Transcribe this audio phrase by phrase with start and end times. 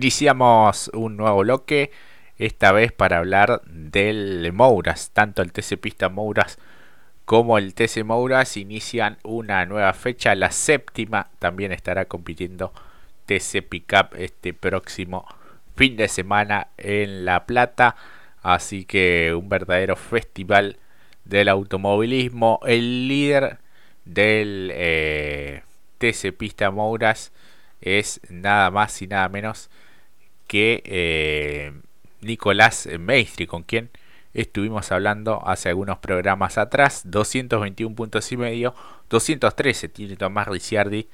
[0.00, 1.90] Iniciamos un nuevo bloque,
[2.38, 5.10] esta vez para hablar del Mouras.
[5.12, 6.56] Tanto el TC Pista Mouras
[7.24, 11.30] como el TC Mouras inician una nueva fecha, la séptima.
[11.40, 12.72] También estará compitiendo
[13.26, 15.26] TC Pickup este próximo
[15.74, 17.96] fin de semana en La Plata.
[18.40, 20.78] Así que un verdadero festival
[21.24, 22.60] del automovilismo.
[22.64, 23.58] El líder
[24.04, 25.62] del eh,
[25.98, 27.32] TC Pista Mouras
[27.80, 29.68] es nada más y nada menos
[30.48, 31.72] que eh,
[32.20, 33.90] Nicolás Maestri, con quien
[34.34, 37.02] estuvimos hablando hace algunos programas atrás.
[37.04, 38.74] 221 puntos y medio,
[39.10, 41.08] 213 tiene Tomás Ricciardi,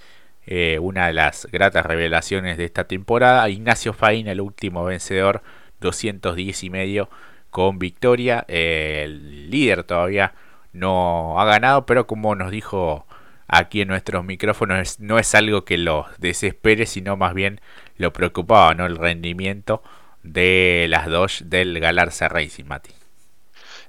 [0.46, 3.48] eh, una de las gratas revelaciones de esta temporada.
[3.50, 5.42] Ignacio Faín, el último vencedor,
[5.80, 7.10] 210 y medio
[7.50, 8.44] con victoria.
[8.48, 10.34] el líder todavía
[10.72, 13.06] no ha ganado, pero como nos dijo
[13.48, 17.60] aquí en nuestros micrófonos no es algo que los desespere, sino más bien
[17.96, 18.86] lo preocupaba, ¿no?
[18.86, 19.82] El rendimiento
[20.22, 23.03] de las dos del Galarza Racing, Mati.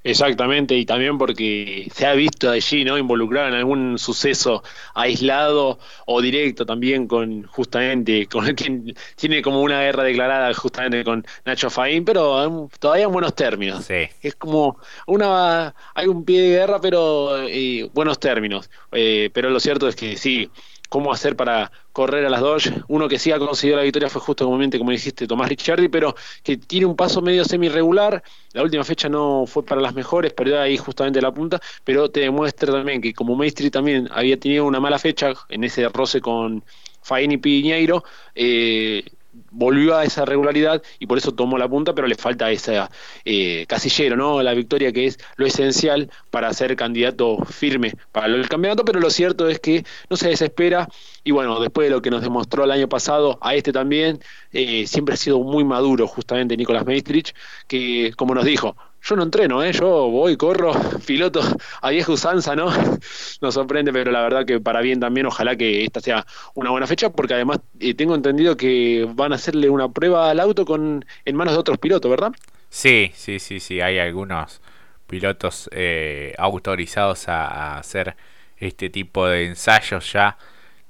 [0.07, 2.95] Exactamente, y también porque se ha visto allí, ¿no?
[2.95, 4.61] Involucrado en algún suceso
[4.93, 11.25] aislado o directo también con, justamente, con quien tiene como una guerra declarada justamente con
[11.43, 13.85] Nacho Faín, pero todavía en buenos términos.
[13.85, 14.07] Sí.
[14.21, 18.69] Es como una, hay un pie de guerra, pero eh, buenos términos.
[18.91, 20.51] Eh, pero lo cierto es que sí,
[20.95, 22.71] cómo hacer para correr a las dos.
[22.87, 26.55] Uno que sí ha conseguido la victoria fue justo como dijiste, Tomás Ricciardi, pero que
[26.55, 28.23] tiene un paso medio semi-regular.
[28.53, 32.21] La última fecha no fue para las mejores, perdió ahí justamente la punta, pero te
[32.21, 36.63] demuestra también que como Maestri también había tenido una mala fecha en ese roce con
[37.01, 39.03] Faini Piñeiro, eh,
[39.51, 42.81] volvió a esa regularidad y por eso tomó la punta, pero le falta ese
[43.25, 44.41] eh, casillero, ¿no?
[44.41, 49.09] La victoria que es lo esencial para ser candidato firme para el campeonato, pero lo
[49.09, 50.87] cierto es que no se desespera
[51.23, 54.19] y bueno, después de lo que nos demostró el año pasado, a este también,
[54.51, 57.33] eh, siempre ha sido muy maduro justamente Nicolás Meistrich,
[57.67, 58.75] que como nos dijo,
[59.05, 59.71] yo no entreno, ¿eh?
[59.71, 60.73] yo voy, corro,
[61.05, 61.41] piloto
[61.81, 62.71] a vieja usanza, ¿no?
[63.41, 66.25] Nos sorprende, pero la verdad que para bien también, ojalá que esta sea
[66.55, 70.39] una buena fecha, porque además eh, tengo entendido que van a hacerle una prueba al
[70.39, 72.31] auto con en manos de otros pilotos, ¿verdad?
[72.69, 74.59] Sí, sí, sí, sí, hay algunos
[75.07, 78.15] pilotos eh, autorizados a hacer
[78.57, 80.37] este tipo de ensayos ya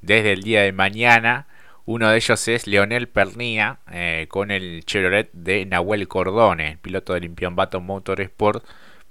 [0.02, 1.48] desde el día de mañana
[1.86, 7.30] uno de ellos es Leonel Pernía eh, con el Chevrolet de Nahuel Cordone, piloto del
[7.30, 8.66] Motor Motorsport.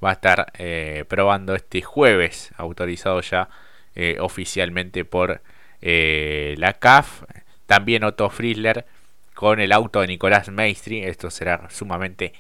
[0.05, 3.49] Va a estar eh, probando este jueves, autorizado ya
[3.95, 5.41] eh, oficialmente por
[5.81, 7.23] la CAF.
[7.67, 8.87] También Otto Frizzler
[9.35, 11.05] con el auto de Nicolás Maestri.
[11.05, 12.33] Esto será sumamente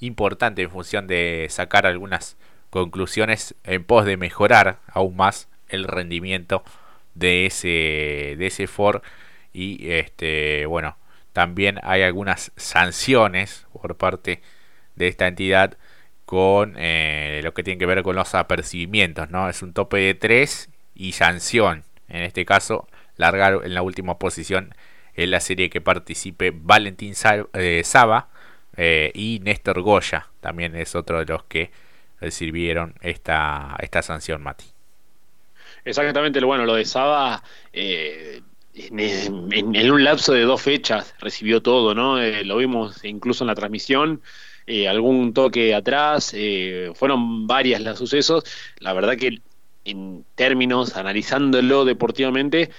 [0.00, 2.36] importante en función de sacar algunas
[2.70, 6.62] conclusiones en pos de mejorar aún más el rendimiento
[7.14, 9.02] de ese, de ese Ford
[9.52, 10.96] y este bueno
[11.32, 14.42] también hay algunas sanciones por parte
[14.96, 15.76] de esta entidad
[16.24, 20.14] con eh, lo que tiene que ver con los apercibimientos no es un tope de
[20.14, 21.84] 3 y sanción.
[22.08, 24.74] En este caso largar en la última posición
[25.14, 27.14] en la serie que participe Valentín
[27.52, 28.28] eh, Saba
[28.76, 30.28] eh, y Néstor Goya.
[30.40, 31.70] También es otro de los que
[32.20, 34.64] recibieron esta, esta sanción Mati.
[35.84, 37.42] Exactamente bueno lo de Saba
[38.74, 42.20] en, un lapso de dos fechas recibió todo, ¿no?
[42.20, 44.22] Eh, lo vimos incluso en la transmisión,
[44.66, 48.44] eh, algún toque atrás, eh, fueron varias los sucesos.
[48.78, 49.42] La verdad que
[49.84, 52.70] en términos, analizándolo deportivamente,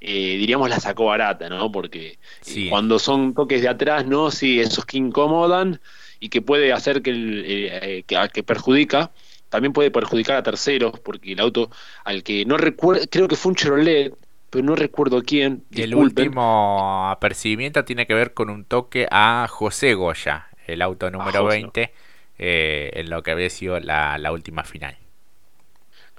[0.00, 1.70] diríamos la sacó barata, ¿no?
[1.70, 2.18] Porque
[2.70, 4.30] cuando son toques de atrás, ¿no?
[4.30, 5.80] Sí, esos que incomodan
[6.20, 9.10] y que puede hacer que, el, que, que perjudica
[9.50, 11.70] también puede perjudicar a terceros, porque el auto
[12.04, 14.14] al que no recuerdo, creo que fue un Chevrolet,
[14.50, 15.64] pero no recuerdo quién.
[15.70, 21.44] El último apercibimiento tiene que ver con un toque a José Goya, el auto número
[21.44, 21.92] 20,
[22.38, 24.96] eh, en lo que había sido la, última final.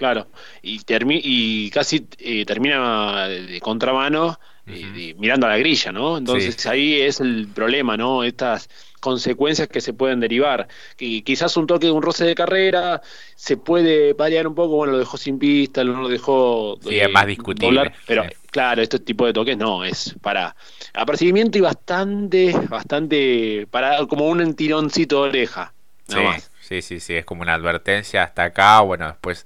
[0.01, 0.25] Claro,
[0.63, 6.17] y, y casi eh, termina de contramano eh, mirando a la grilla, ¿no?
[6.17, 8.24] Entonces ahí es el problema, ¿no?
[8.24, 8.68] Estas
[9.00, 10.68] consecuencias que se pueden derivar.
[10.98, 13.03] Que quizás un toque de un roce de carrera
[13.36, 16.80] se puede variar un poco, bueno, lo dejó sin pista, no lo dejó...
[16.81, 17.94] Sí, es más discutible.
[18.07, 20.56] pero claro, este tipo de toques no, es para
[20.95, 25.74] apercibimiento y bastante, bastante, para como un tironcito de oreja.
[26.07, 26.18] Sí,
[26.62, 29.45] sí, sí, sí, es como una advertencia hasta acá, bueno, después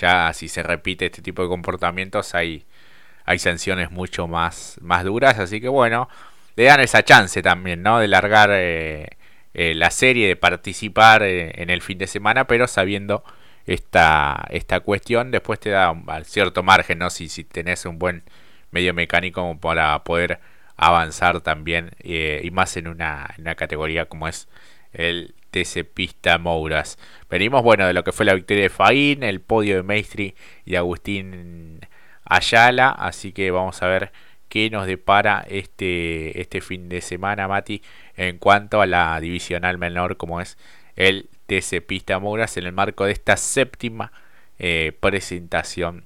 [0.00, 2.64] ya si se repite este tipo de comportamientos hay,
[3.24, 6.08] hay sanciones mucho más, más duras, así que bueno,
[6.56, 7.98] le dan esa chance también, ¿no?
[7.98, 9.08] De largar eh,
[9.54, 13.24] eh, la serie, de participar eh, en el fin de semana, pero sabiendo
[13.66, 17.10] esta, esta cuestión, después te da un, cierto margen, ¿no?
[17.10, 18.22] Si, si tenés un buen
[18.70, 20.40] medio mecánico para poder
[20.76, 24.46] avanzar también y más en una categoría como es
[24.92, 26.98] el TC Pista Mouras.
[27.30, 30.34] Venimos, bueno, de lo que fue la victoria de Faín, el podio de Maestri
[30.66, 31.80] y Agustín
[32.26, 34.12] Ayala, así que vamos a ver
[34.50, 37.82] qué nos depara este, este fin de semana, Mati,
[38.16, 40.58] en cuanto a la divisional menor como es
[40.94, 44.12] el TC Pista Mouras en el marco de esta séptima
[44.58, 46.04] eh, presentación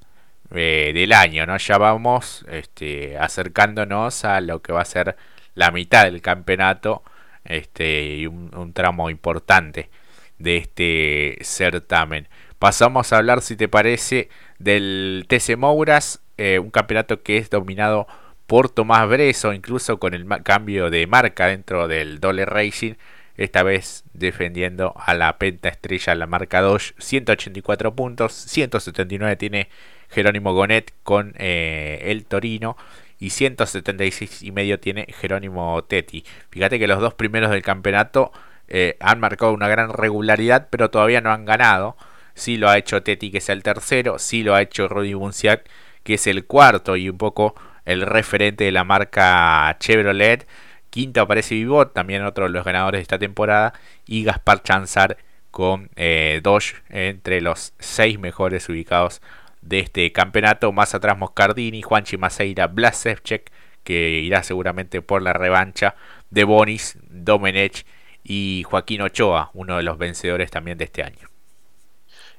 [0.54, 1.56] eh, del año, ¿no?
[1.56, 5.16] Ya vamos este, acercándonos a lo que va a ser
[5.56, 7.02] la mitad del campeonato
[7.50, 9.90] este, y un, tramo importante
[10.38, 12.28] de este certamen.
[12.58, 18.06] Pasamos a hablar, si te parece, del TC Mouras, eh, un campeonato que es dominado
[18.46, 22.94] por Tomás Breso, incluso con el cambio de marca dentro del Dole Racing,
[23.36, 29.68] esta vez defendiendo a la penta estrella, la marca Dodge, 184 puntos, 179 tiene
[30.10, 32.76] Jerónimo Gonet con eh, el Torino
[33.20, 36.24] y 176 y medio tiene Jerónimo Tetti.
[36.50, 38.32] Fíjate que los dos primeros del campeonato
[38.66, 41.96] eh, han marcado una gran regularidad, pero todavía no han ganado.
[42.34, 45.68] Sí lo ha hecho Tetti, que es el tercero, sí lo ha hecho Rudy Bunciac,
[46.02, 50.46] que es el cuarto y un poco el referente de la marca Chevrolet.
[50.88, 53.74] Quinto aparece Vivot, también otro de los ganadores de esta temporada,
[54.06, 55.18] y Gaspar Chanzar
[55.50, 59.20] con eh, Dodge entre los seis mejores ubicados
[59.62, 60.72] de este campeonato.
[60.72, 63.50] Más atrás Moscardini, Juanchi Maceira, Blasevchek,
[63.84, 65.94] que irá seguramente por la revancha
[66.30, 67.84] de Bonis, Domenech
[68.22, 71.30] y Joaquín Ochoa, uno de los vencedores también de este año.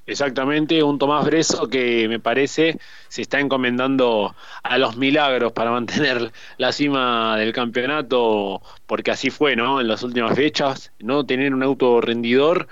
[0.07, 6.31] Exactamente, un Tomás Breso que me parece se está encomendando a los milagros para mantener
[6.57, 9.79] la cima del campeonato, porque así fue, ¿no?
[9.79, 12.67] En las últimas fechas, no tener un auto rendidor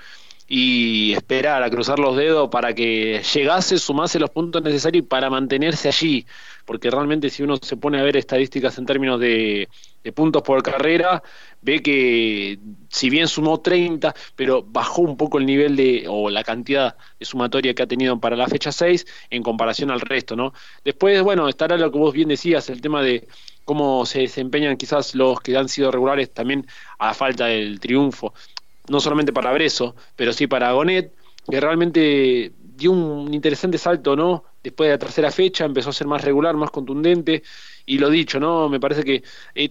[0.52, 5.86] y esperar a cruzar los dedos para que llegase, sumase los puntos necesarios para mantenerse
[5.86, 6.26] allí,
[6.64, 9.68] porque realmente si uno se pone a ver estadísticas en términos de,
[10.12, 11.22] puntos por carrera,
[11.62, 12.58] ve que
[12.88, 17.24] si bien sumó 30, pero bajó un poco el nivel de, o la cantidad de
[17.24, 20.52] sumatoria que ha tenido para la fecha 6 en comparación al resto, ¿no?
[20.84, 23.28] Después, bueno, estará lo que vos bien decías, el tema de
[23.64, 26.66] cómo se desempeñan quizás los que han sido regulares también
[26.98, 28.34] a falta del triunfo
[28.90, 31.12] no solamente para Breso, pero sí para Gonet,
[31.48, 34.44] que realmente dio un interesante salto, ¿no?
[34.62, 37.42] Después de la tercera fecha empezó a ser más regular, más contundente,
[37.86, 38.68] y lo dicho, ¿no?
[38.68, 39.22] Me parece que
[39.54, 39.68] eh,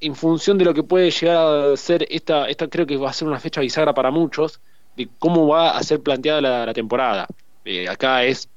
[0.00, 3.12] en función de lo que puede llegar a ser esta, esta creo que va a
[3.12, 4.60] ser una fecha bisagra para muchos,
[4.96, 7.28] de cómo va a ser planteada la, temporada.
[7.64, 8.48] Eh, acá es,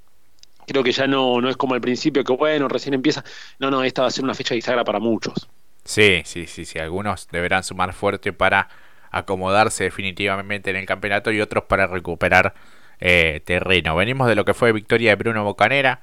[0.65, 3.23] creo que ya no, no es como al principio, que bueno, recién empieza,
[3.59, 5.47] no, no, esta va a ser una fecha bisagra para muchos.
[5.83, 8.69] Sí, sí, sí, sí, algunos deberán sumar fuerte para
[9.11, 12.53] acomodarse definitivamente en el campeonato y otros para recuperar
[12.99, 13.95] eh, terreno.
[13.95, 15.99] Venimos de lo que fue victoria de Bruno Bocanera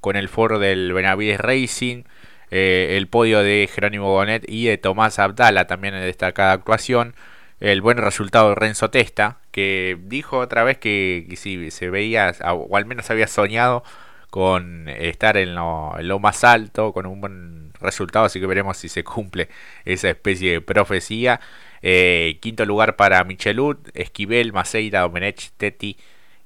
[0.00, 2.04] con el foro del Benavides Racing,
[2.50, 7.14] eh, el podio de Jerónimo Bonet y de Tomás Abdala también en destacada actuación.
[7.60, 12.76] El buen resultado de Renzo Testa, que dijo otra vez que, si se veía, o
[12.76, 13.82] al menos había soñado
[14.30, 18.76] con estar en lo, en lo, más alto, con un buen resultado, así que veremos
[18.76, 19.48] si se cumple
[19.84, 21.40] esa especie de profecía.
[21.82, 25.96] Eh, quinto lugar para Michelud, Esquivel, Maceira, Domenech, Teti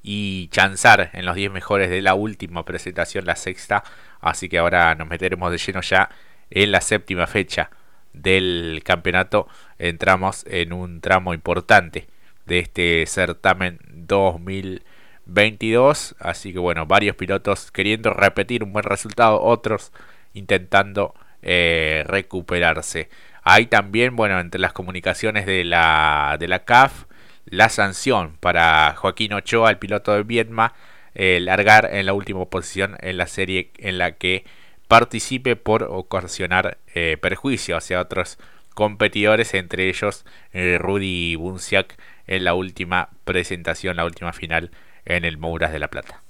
[0.03, 3.85] y Chanzar en los 10 mejores de la última presentación, la sexta.
[4.21, 6.09] Así que ahora nos meteremos de lleno ya
[6.51, 7.71] en la séptima fecha
[8.13, 9.49] del campeonato.
[9.79, 12.07] Entramos en un tramo importante
[12.47, 16.17] de este certamen 2022.
[16.19, 19.93] Así que bueno, varios pilotos queriendo repetir un buen resultado, otros
[20.35, 23.09] intentando eh, recuperarse.
[23.43, 27.05] Hay también, bueno, entre las comunicaciones de la, de la CAF,
[27.45, 30.75] la sanción para Joaquín Ochoa, el piloto de Vietma,
[31.15, 34.45] eh, largar en la última posición en la serie en la que
[34.89, 38.39] participe por ocasionar eh, perjuicio hacia otros
[38.75, 44.71] competidores, entre ellos eh, Rudy Bunciak en la última presentación, la última final
[45.05, 46.23] en el Mouras de la Plata.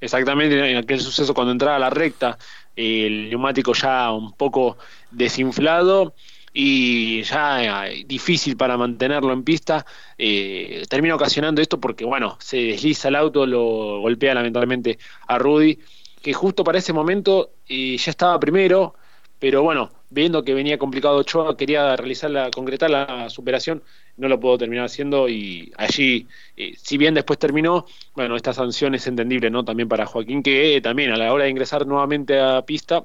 [0.00, 2.38] Exactamente, en aquel suceso cuando entraba a la recta,
[2.74, 4.76] el neumático ya un poco
[5.10, 6.14] desinflado
[6.52, 9.86] y ya eh, difícil para mantenerlo en pista,
[10.18, 15.78] eh, termina ocasionando esto porque, bueno, se desliza el auto, lo golpea lamentablemente a Rudy,
[16.22, 18.94] que justo para ese momento eh, ya estaba primero,
[19.38, 23.82] pero bueno, viendo que venía complicado Ochoa, quería realizar la, concretar la superación,
[24.16, 26.26] no lo puedo terminar haciendo y allí,
[26.56, 29.64] eh, si bien después terminó, bueno, esta sanción es entendible, ¿no?
[29.64, 33.04] También para Joaquín, que también a la hora de ingresar nuevamente a pista,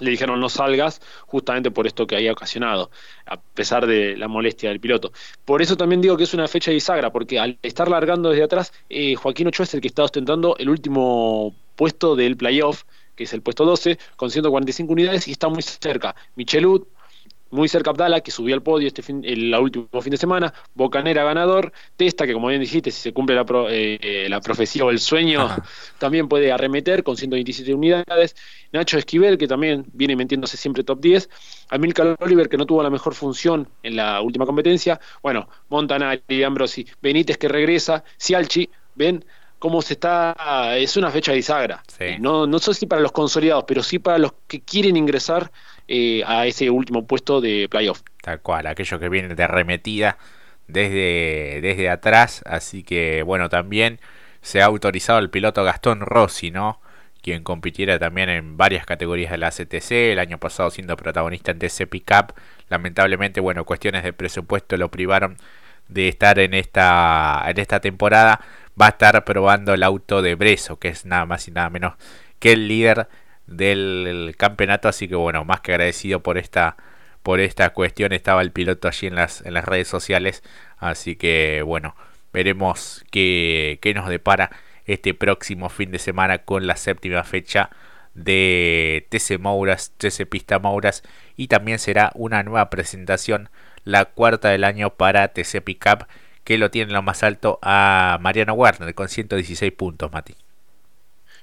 [0.00, 2.90] le dijeron no salgas justamente por esto que había ocasionado,
[3.26, 5.12] a pesar de la molestia del piloto.
[5.44, 8.72] Por eso también digo que es una fecha bisagra, porque al estar largando desde atrás,
[8.88, 12.84] eh, Joaquín Ochoa es el que está ostentando el último puesto del playoff
[13.18, 16.14] que es el puesto 12, con 145 unidades y está muy cerca.
[16.36, 16.86] Michelud,
[17.50, 21.24] muy cerca Abdala, que subió al podio este fin, el, último fin de semana, Bocanera
[21.24, 25.00] ganador, Testa, que como bien dijiste, si se cumple la, eh, la profecía o el
[25.00, 25.48] sueño,
[25.98, 28.36] también puede arremeter con 127 unidades,
[28.70, 31.28] Nacho Esquivel, que también viene metiéndose siempre top 10,
[31.70, 36.86] Amilcar Oliver, que no tuvo la mejor función en la última competencia, bueno, Montanari, Ambrosi,
[37.02, 39.24] Benítez que regresa, Cialchi, ven
[39.58, 41.82] cómo se está, es una fecha de bisagra,
[42.20, 45.50] no, no sé si para los consolidados, pero sí para los que quieren ingresar
[45.88, 48.02] eh, a ese último puesto de playoff.
[48.22, 50.18] Tal cual, aquello que viene de arremetida
[50.68, 52.42] desde, desde atrás.
[52.46, 53.98] Así que, bueno, también
[54.42, 56.80] se ha autorizado el piloto Gastón Rossi, ¿no?
[57.22, 61.58] Quien compitiera también en varias categorías de la CTC, el año pasado siendo protagonista en
[61.58, 62.34] TC Pickup.
[62.68, 65.36] Lamentablemente, bueno, cuestiones de presupuesto lo privaron
[65.88, 68.40] de estar en esta, en esta temporada.
[68.80, 71.94] Va a estar probando el auto de Breso, que es nada más y nada menos
[72.38, 73.08] que el líder
[73.46, 74.88] del campeonato.
[74.88, 76.76] Así que bueno, más que agradecido por esta,
[77.22, 78.12] por esta cuestión.
[78.12, 80.42] Estaba el piloto allí en las, en las redes sociales.
[80.78, 81.96] Así que bueno,
[82.32, 84.50] veremos qué, qué nos depara
[84.86, 87.70] este próximo fin de semana con la séptima fecha
[88.14, 91.02] de TC Mouras, TC Pista Mouras
[91.36, 93.50] y también será una nueva presentación,
[93.84, 96.06] la cuarta del año para TC Pickup
[96.48, 100.34] que lo tiene lo más alto a Mariano Werner con 116 puntos, Mati.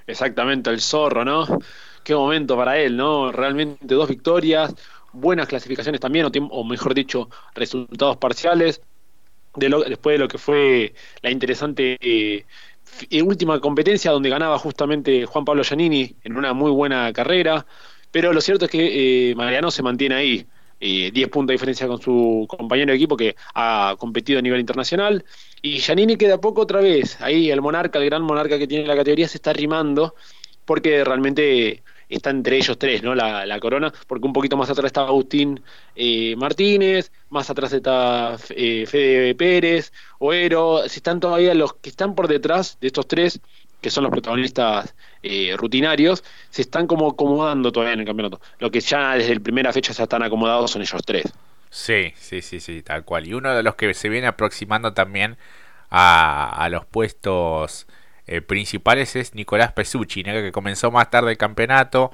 [0.07, 1.59] Exactamente, el zorro, ¿no?
[2.03, 3.31] qué momento para él, ¿no?
[3.31, 4.73] Realmente dos victorias,
[5.13, 8.81] buenas clasificaciones también, o, mejor dicho, resultados parciales.
[9.55, 12.43] De después de lo que fue la interesante eh,
[13.21, 17.67] última competencia donde ganaba justamente Juan Pablo Giannini en una muy buena carrera,
[18.09, 20.47] pero lo cierto es que eh, Mariano se mantiene ahí,
[20.85, 24.59] 10 eh, puntos de diferencia con su compañero de equipo que ha competido a nivel
[24.59, 25.25] internacional,
[25.61, 28.95] y Giannini queda poco otra vez, ahí el monarca, el gran monarca que tiene la
[28.95, 30.15] categoría se está arrimando,
[30.65, 33.15] porque realmente está entre ellos tres, ¿no?
[33.15, 35.61] La, la, corona, porque un poquito más atrás está Agustín
[35.95, 42.15] eh, Martínez, más atrás está eh, Fede Pérez, Oero, si están todavía los que están
[42.15, 43.39] por detrás de estos tres,
[43.85, 48.41] que son los protagonistas eh, rutinarios, se están como acomodando todavía en el campeonato.
[48.57, 51.31] Lo que ya desde la primera fecha se están acomodados son ellos tres.
[51.69, 53.27] Sí, sí, sí, sí, tal cual.
[53.27, 55.37] Y uno de los que se viene aproximando también
[55.91, 57.85] a, los puestos
[58.25, 62.11] eh, principales es Nicolás Pesucci, que comenzó más tarde el campeonato,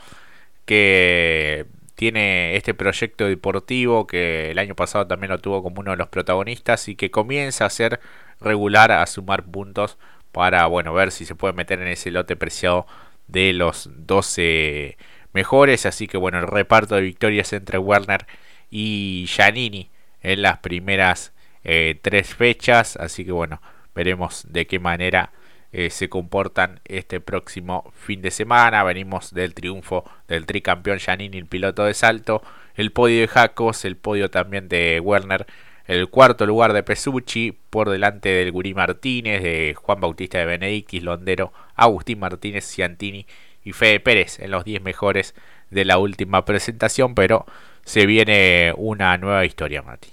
[0.65, 5.97] que tiene este proyecto deportivo que el año pasado también lo tuvo como uno de
[5.97, 8.01] los protagonistas y que comienza a ser
[8.41, 9.97] regular, a sumar puntos
[10.31, 12.87] para bueno ver si se puede meter en ese lote preciado
[13.27, 14.97] de los 12
[15.33, 15.85] mejores.
[15.85, 18.27] Así que bueno, el reparto de victorias entre Werner
[18.69, 19.89] y Giannini
[20.21, 21.33] en las primeras
[21.63, 22.97] eh, tres fechas.
[22.97, 23.61] Así que bueno,
[23.95, 25.31] veremos de qué manera
[25.73, 28.83] eh, se comportan este próximo fin de semana.
[28.83, 32.41] Venimos del triunfo del tricampeón Janini, el piloto de salto,
[32.75, 35.45] el podio de Jacos, el podio también de Werner,
[35.91, 41.03] el cuarto lugar de Pesucci, por delante del Gurí Martínez, de Juan Bautista de Benedictis,
[41.03, 43.25] Londero, Agustín Martínez, Ciantini
[43.65, 45.35] y Fede Pérez en los 10 mejores
[45.69, 47.45] de la última presentación, pero
[47.83, 50.07] se viene una nueva historia, Mati.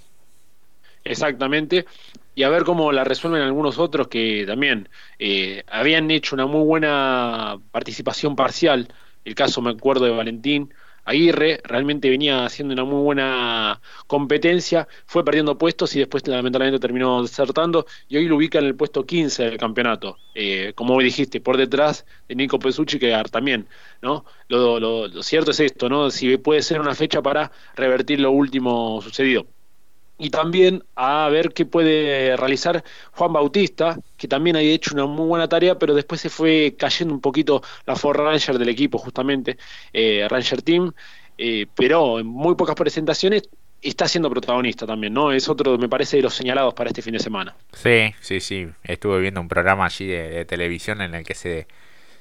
[1.04, 1.87] Exactamente
[2.35, 6.64] y a ver cómo la resuelven algunos otros que también eh, habían hecho una muy
[6.64, 8.92] buena participación parcial.
[9.25, 10.73] El caso, me acuerdo, de Valentín
[11.08, 17.22] Aguirre, realmente venía haciendo una muy buena competencia, fue perdiendo puestos y después lamentablemente terminó
[17.22, 20.20] desertando y hoy lo ubica en el puesto 15 del campeonato.
[20.34, 23.68] Eh, como dijiste, por detrás de Nico Pesucci, que también,
[24.02, 24.24] ¿no?
[24.48, 26.10] Lo, lo cierto es esto, ¿no?
[26.10, 29.46] Si puede ser una fecha para revertir lo último sucedido
[30.18, 32.82] y también a ver qué puede realizar
[33.12, 37.14] Juan Bautista, que también ha hecho una muy buena tarea, pero después se fue cayendo
[37.14, 39.56] un poquito la Ford Ranger del equipo, justamente,
[39.92, 40.92] eh, Ranger Team,
[41.38, 43.48] eh, pero en muy pocas presentaciones
[43.80, 45.30] está siendo protagonista también, ¿no?
[45.30, 47.54] Es otro, me parece, de los señalados para este fin de semana.
[47.72, 48.66] Sí, sí, sí.
[48.82, 51.68] Estuve viendo un programa allí de, televisión en el que se,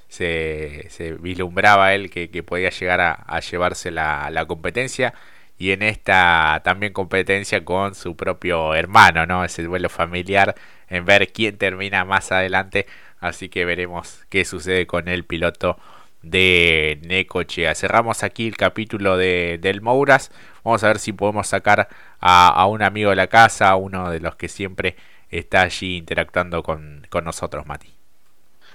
[0.08, 5.16] se, vislumbraba él que, podía llegar a, llevarse la, la competencia
[5.58, 9.44] y en esta también competencia con su propio hermano, ¿no?
[9.44, 10.56] Ese duelo familiar
[10.90, 12.86] en ver quién termina más adelante.
[13.20, 15.78] Así que veremos qué sucede con el piloto
[16.22, 17.76] de Necochea.
[17.76, 20.32] Cerramos aquí el capítulo de, del Mouras.
[20.64, 24.36] Vamos a ver si podemos sacar a, un amigo de la casa, uno de los
[24.36, 24.96] que siempre
[25.30, 27.97] está allí interactuando con, con nosotros, Mati.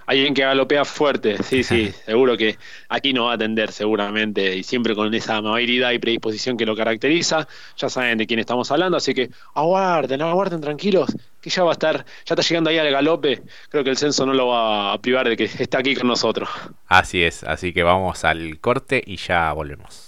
[0.06, 4.62] Alguien que galopea fuerte, sí, sí, seguro que aquí no va a atender seguramente y
[4.62, 7.46] siempre con esa amabilidad y predisposición que lo caracteriza.
[7.76, 11.72] Ya saben de quién estamos hablando, así que aguarden, aguarden tranquilos, que ya va a
[11.74, 13.42] estar, ya está llegando ahí al galope.
[13.68, 16.48] Creo que el censo no lo va a privar de que esté aquí con nosotros.
[16.86, 20.00] Así es, así que vamos al corte y ya volvemos.